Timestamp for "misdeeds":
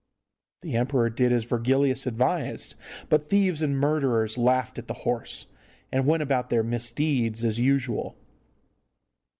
6.63-7.45